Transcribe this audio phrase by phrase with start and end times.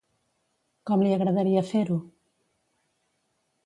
[0.91, 2.01] Com li agradaria fer-ho?